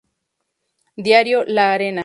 Diario 0.95 1.43
La 1.45 1.73
Arena. 1.73 1.99